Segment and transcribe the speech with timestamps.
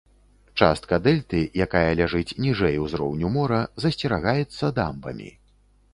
[0.61, 5.29] Частка дэльты, якая ляжыць ніжэй ўзроўню мора, засцерагаецца дамбамі.